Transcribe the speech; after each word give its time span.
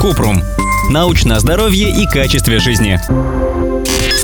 Купрум. 0.00 0.42
Научное 0.90 1.38
здоровье 1.38 1.90
и 1.90 2.06
качестве 2.06 2.58
жизни. 2.58 2.98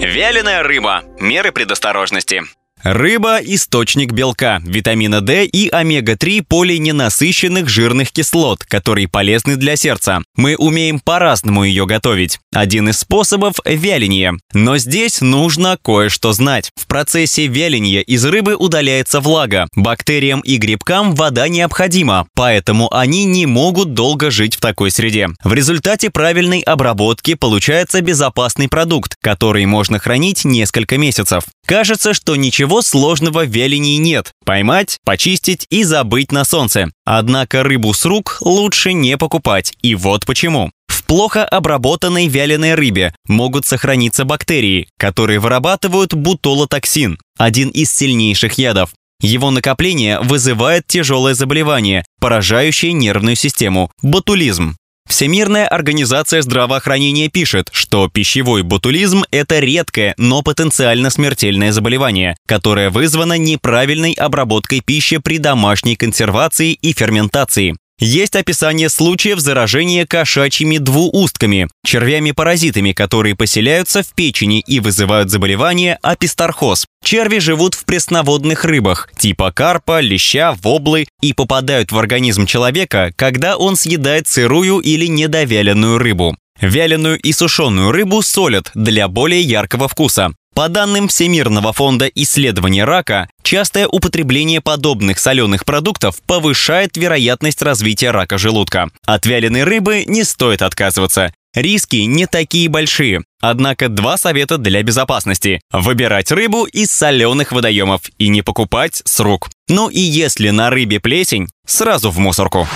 Вяленая 0.00 0.62
рыба. 0.62 1.02
Меры 1.20 1.52
предосторожности. 1.52 2.42
Рыба– 2.84 3.40
источник 3.42 4.12
белка, 4.12 4.62
витамина 4.64 5.20
D 5.20 5.46
и 5.46 5.68
омега-3 5.68 6.44
полиненасыщенных 6.48 7.68
жирных 7.68 8.12
кислот, 8.12 8.64
которые 8.64 9.08
полезны 9.08 9.56
для 9.56 9.74
сердца. 9.74 10.22
Мы 10.36 10.54
умеем 10.56 11.00
по-разному 11.00 11.64
ее 11.64 11.86
готовить. 11.86 12.38
Один 12.54 12.88
из 12.88 13.00
способов– 13.00 13.56
вяление. 13.64 14.34
Но 14.52 14.78
здесь 14.78 15.20
нужно 15.20 15.76
кое-что 15.82 16.32
знать. 16.32 16.70
В 16.76 16.86
процессе 16.86 17.48
вяления 17.48 18.00
из 18.00 18.24
рыбы 18.24 18.54
удаляется 18.54 19.20
влага. 19.20 19.66
Бактериям 19.74 20.40
и 20.40 20.56
грибкам 20.56 21.16
вода 21.16 21.48
необходима, 21.48 22.28
поэтому 22.34 22.94
они 22.94 23.24
не 23.24 23.46
могут 23.46 23.94
долго 23.94 24.30
жить 24.30 24.54
в 24.54 24.60
такой 24.60 24.92
среде. 24.92 25.28
В 25.42 25.52
результате 25.52 26.10
правильной 26.10 26.60
обработки 26.60 27.34
получается 27.34 28.00
безопасный 28.02 28.68
продукт, 28.68 29.16
который 29.20 29.66
можно 29.66 29.98
хранить 29.98 30.44
несколько 30.44 30.96
месяцев. 30.96 31.42
Кажется, 31.66 32.14
что 32.14 32.36
ничего 32.36 32.67
сложного 32.82 33.44
в 33.44 33.48
вялении 33.48 33.96
нет. 33.96 34.32
Поймать, 34.44 34.98
почистить 35.04 35.66
и 35.70 35.84
забыть 35.84 36.32
на 36.32 36.44
солнце. 36.44 36.90
Однако 37.04 37.62
рыбу 37.62 37.92
с 37.92 38.04
рук 38.04 38.38
лучше 38.40 38.92
не 38.92 39.16
покупать. 39.16 39.74
И 39.82 39.94
вот 39.94 40.26
почему. 40.26 40.70
В 40.86 41.04
плохо 41.04 41.44
обработанной 41.44 42.28
вяленой 42.28 42.74
рыбе 42.74 43.14
могут 43.26 43.66
сохраниться 43.66 44.24
бактерии, 44.24 44.88
которые 44.98 45.38
вырабатывают 45.38 46.14
бутолотоксин, 46.14 47.18
один 47.38 47.70
из 47.70 47.92
сильнейших 47.92 48.54
ядов. 48.54 48.90
Его 49.20 49.50
накопление 49.50 50.20
вызывает 50.20 50.86
тяжелое 50.86 51.34
заболевание, 51.34 52.04
поражающее 52.20 52.92
нервную 52.92 53.34
систему– 53.34 53.90
ботулизм. 54.02 54.76
Всемирная 55.08 55.66
организация 55.66 56.42
здравоохранения 56.42 57.28
пишет, 57.28 57.70
что 57.72 58.08
пищевой 58.08 58.62
ботулизм– 58.62 59.24
это 59.30 59.58
редкое, 59.58 60.14
но 60.18 60.42
потенциально 60.42 61.08
смертельное 61.08 61.72
заболевание, 61.72 62.36
которое 62.46 62.90
вызвано 62.90 63.38
неправильной 63.38 64.12
обработкой 64.12 64.82
пищи 64.84 65.16
при 65.16 65.38
домашней 65.38 65.96
консервации 65.96 66.74
и 66.74 66.92
ферментации. 66.92 67.74
Есть 68.00 68.36
описание 68.36 68.88
случаев 68.88 69.40
заражения 69.40 70.06
кошачьими 70.06 70.78
двуустками, 70.78 71.68
червями-паразитами, 71.84 72.92
которые 72.92 73.34
поселяются 73.34 74.04
в 74.04 74.14
печени 74.14 74.60
и 74.60 74.78
вызывают 74.78 75.30
заболевание 75.30 75.98
апистархоз. 76.00 76.86
Черви 77.02 77.40
живут 77.40 77.74
в 77.74 77.84
пресноводных 77.84 78.64
рыбах, 78.64 79.10
типа 79.18 79.50
карпа, 79.50 80.00
леща, 80.00 80.54
воблы, 80.62 81.08
и 81.20 81.32
попадают 81.32 81.90
в 81.90 81.98
организм 81.98 82.46
человека, 82.46 83.12
когда 83.16 83.56
он 83.56 83.74
съедает 83.74 84.28
сырую 84.28 84.78
или 84.78 85.06
недовяленную 85.06 85.98
рыбу. 85.98 86.36
Вяленую 86.60 87.18
и 87.18 87.32
сушеную 87.32 87.92
рыбу 87.92 88.22
солят 88.22 88.70
для 88.74 89.08
более 89.08 89.42
яркого 89.42 89.88
вкуса. 89.88 90.34
По 90.58 90.68
данным 90.68 91.06
Всемирного 91.06 91.72
фонда 91.72 92.06
исследования 92.06 92.82
рака, 92.82 93.30
частое 93.44 93.86
употребление 93.86 94.60
подобных 94.60 95.20
соленых 95.20 95.64
продуктов 95.64 96.20
повышает 96.26 96.96
вероятность 96.96 97.62
развития 97.62 98.10
рака 98.10 98.38
желудка. 98.38 98.90
От 99.06 99.24
вяленой 99.24 99.62
рыбы 99.62 100.02
не 100.04 100.24
стоит 100.24 100.62
отказываться. 100.62 101.32
Риски 101.54 101.98
не 101.98 102.26
такие 102.26 102.68
большие. 102.68 103.22
Однако 103.40 103.88
два 103.88 104.16
совета 104.16 104.58
для 104.58 104.82
безопасности. 104.82 105.60
Выбирать 105.70 106.32
рыбу 106.32 106.64
из 106.64 106.90
соленых 106.90 107.52
водоемов 107.52 108.02
и 108.18 108.26
не 108.26 108.42
покупать 108.42 109.00
с 109.04 109.20
рук. 109.20 109.50
Ну 109.68 109.88
и 109.88 110.00
если 110.00 110.50
на 110.50 110.70
рыбе 110.70 110.98
плесень, 110.98 111.46
сразу 111.66 112.10
в 112.10 112.18
мусорку. 112.18 112.66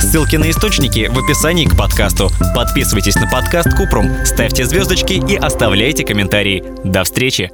Ссылки 0.00 0.36
на 0.36 0.50
источники 0.50 1.08
в 1.10 1.18
описании 1.18 1.66
к 1.66 1.76
подкасту. 1.76 2.30
Подписывайтесь 2.54 3.16
на 3.16 3.28
подкаст 3.28 3.70
Купрум, 3.76 4.24
ставьте 4.24 4.64
звездочки 4.64 5.14
и 5.14 5.36
оставляйте 5.36 6.04
комментарии. 6.04 6.62
До 6.84 7.02
встречи! 7.02 7.50